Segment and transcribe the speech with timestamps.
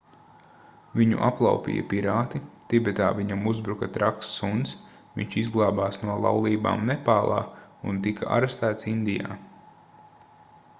[0.99, 4.73] viņu aplaupīja pirāti tibetā viņam uzbruka traks suns
[5.21, 7.39] viņš izglābās no laulībām nepālā
[7.93, 9.41] un tika arestēts indijā